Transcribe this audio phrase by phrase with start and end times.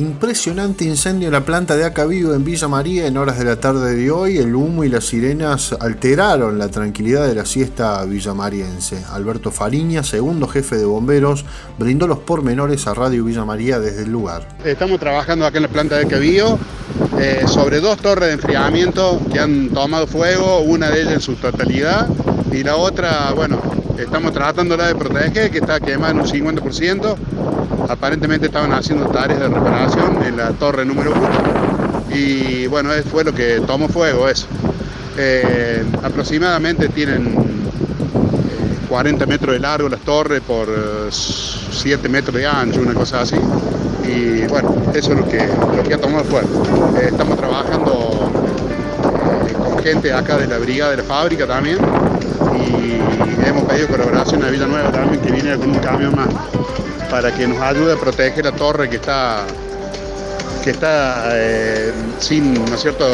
[0.00, 3.94] Impresionante incendio en la planta de Acavivo en Villa María en horas de la tarde
[3.94, 4.38] de hoy.
[4.38, 9.04] El humo y las sirenas alteraron la tranquilidad de la siesta villamariense.
[9.12, 11.44] Alberto Fariña, segundo jefe de bomberos,
[11.78, 14.48] brindó los pormenores a Radio Villa María desde el lugar.
[14.64, 16.58] Estamos trabajando acá en la planta de Acavivo
[17.18, 21.34] eh, sobre dos torres de enfriamiento que han tomado fuego, una de ellas en su
[21.34, 22.08] totalidad
[22.50, 23.60] y la otra, bueno,
[23.98, 27.16] estamos tratándola de proteger, que está quemada en un 50%
[27.90, 33.34] aparentemente estaban haciendo tareas de reparación en la torre número 1 y bueno, fue lo
[33.34, 34.46] que tomó fuego eso.
[35.16, 37.34] Eh, aproximadamente tienen
[38.88, 40.68] 40 eh, metros de largo las torres por
[41.10, 43.36] 7 eh, metros de ancho, una cosa así.
[44.04, 46.96] Y bueno, eso es lo que, lo que ha tomado fuego.
[47.00, 48.30] estamos trabajando
[49.64, 51.78] con gente acá de la brigada de la fábrica también
[52.56, 56.28] y hemos pedido colaboración a Villanueva también que viene con un camión más
[57.10, 59.44] para que nos ayude a proteger la torre que está,
[60.62, 63.06] que está eh, sin, ¿no es cierto?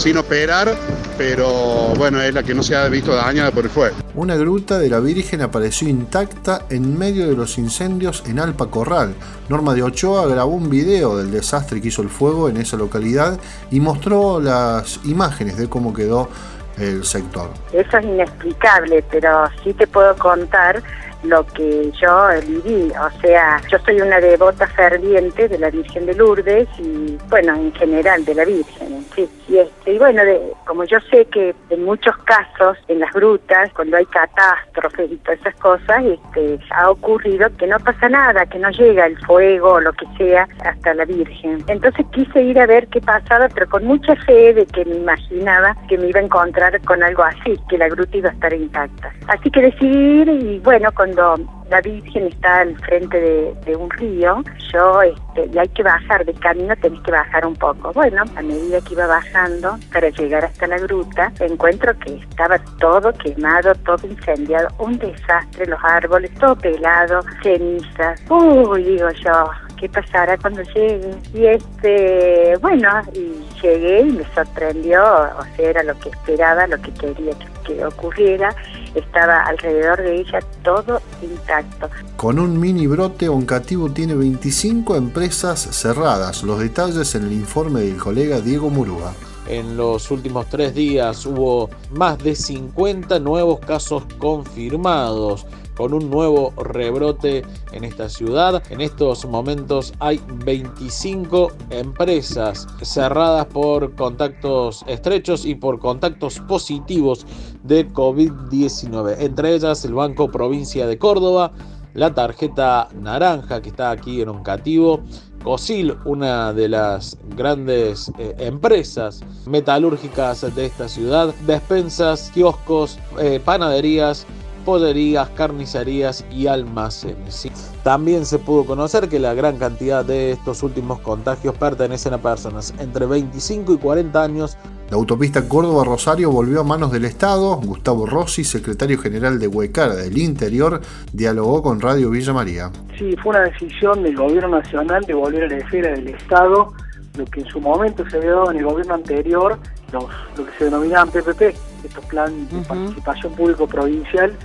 [0.00, 0.74] sin operar,
[1.18, 3.96] pero bueno, es la que no se ha visto dañada por el fuego.
[4.14, 9.14] Una gruta de la Virgen apareció intacta en medio de los incendios en Alpa Corral.
[9.50, 13.38] Norma de Ochoa grabó un video del desastre que hizo el fuego en esa localidad
[13.70, 16.30] y mostró las imágenes de cómo quedó
[16.78, 17.50] el sector.
[17.74, 20.82] Eso es inexplicable, pero sí te puedo contar
[21.22, 22.90] lo que yo viví.
[22.90, 27.72] O sea, yo soy una devota ferviente de la Virgen de Lourdes y, bueno, en
[27.74, 29.04] general de la Virgen.
[29.14, 33.72] Sí, y, este, bueno, de, como yo sé que en muchos casos, en las grutas,
[33.74, 38.58] cuando hay catástrofes y todas esas cosas, este, ha ocurrido que no pasa nada, que
[38.58, 41.64] no llega el fuego o lo que sea hasta la Virgen.
[41.66, 45.76] Entonces quise ir a ver qué pasaba, pero con mucha fe de que me imaginaba
[45.88, 49.12] que me iba a encontrar con algo así, que la gruta iba a estar intacta.
[49.28, 53.20] Así que decidí y bueno, con cuando la Virgen está al frente
[53.64, 57.54] de, un río, yo, este, y hay que bajar de camino, tenés que bajar un
[57.54, 57.92] poco.
[57.92, 63.12] Bueno, a medida que iba bajando para llegar hasta la gruta, encuentro que estaba todo
[63.12, 68.20] quemado, todo incendiado, un desastre, los árboles, todo pelado, cenizas.
[68.28, 69.50] Uy, digo yo,
[69.80, 71.14] qué pasará cuando llegue.
[71.32, 73.32] Y este, bueno, y
[73.62, 77.32] llegué y me sorprendió, o sea, era lo que esperaba, lo que quería
[77.64, 78.54] que, ocurriera.
[78.94, 81.88] Estaba alrededor de ella todo intacto.
[82.16, 86.42] Con un mini brote, Oncativo tiene 25 empresas cerradas.
[86.42, 89.14] Los detalles en el informe del colega Diego Murúa.
[89.50, 95.44] En los últimos tres días hubo más de 50 nuevos casos confirmados
[95.76, 98.62] con un nuevo rebrote en esta ciudad.
[98.70, 107.26] En estos momentos hay 25 empresas cerradas por contactos estrechos y por contactos positivos
[107.64, 109.16] de COVID-19.
[109.18, 111.50] Entre ellas el Banco Provincia de Córdoba,
[111.94, 115.00] la tarjeta naranja que está aquí en un cativo.
[115.42, 124.26] COSIL, una de las grandes eh, empresas metalúrgicas de esta ciudad, despensas, kioscos, eh, panaderías,
[124.60, 127.48] pollerías, carnicerías y almacenes.
[127.82, 132.74] También se pudo conocer que la gran cantidad de estos últimos contagios pertenecen a personas
[132.78, 134.56] entre 25 y 40 años.
[134.90, 137.56] La autopista Córdoba-Rosario volvió a manos del Estado.
[137.56, 140.80] Gustavo Rossi, secretario general de Huecara del Interior,
[141.12, 142.70] dialogó con Radio Villa María.
[142.98, 146.72] Sí, fue una decisión del gobierno nacional de volver a la esfera del Estado,
[147.16, 149.58] lo que en su momento se había dado en el gobierno anterior,
[149.92, 151.54] lo que se denominaban PPP,
[151.88, 154.36] estos planes de participación público provincial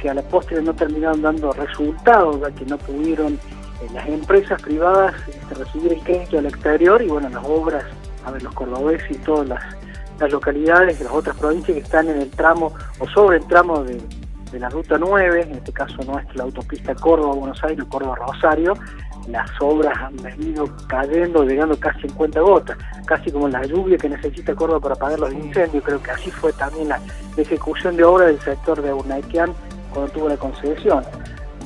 [0.00, 4.60] que a la postre no terminaron dando resultados, ya que no pudieron eh, las empresas
[4.62, 7.84] privadas este, recibir el crédito al exterior y bueno, las obras,
[8.24, 9.62] a ver, los cordobeses y todas las,
[10.30, 14.00] localidades de las otras provincias que están en el tramo o sobre el tramo de,
[14.58, 18.72] la ruta 9, en este caso no es la autopista Córdoba-Buenos Aires, Córdoba-Rosario,
[19.28, 24.54] las obras han venido cayendo, llegando casi 50 gotas, casi como la lluvia que necesita
[24.54, 25.82] Córdoba para apagar los incendios.
[25.84, 27.00] Creo que así fue también la
[27.36, 29.52] ejecución de obra del sector de Urnaitian
[29.92, 31.04] cuando tuvo la concesión.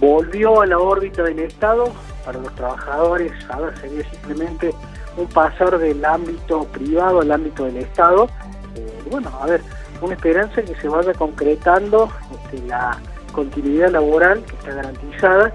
[0.00, 1.92] Volvió a la órbita del Estado,
[2.24, 4.74] para los trabajadores, a sería simplemente
[5.16, 8.28] un pasar del ámbito privado al ámbito del Estado.
[8.76, 9.60] Eh, bueno, a ver,
[10.00, 12.96] una esperanza que se vaya concretando este, la
[13.32, 15.54] continuidad laboral que está garantizada.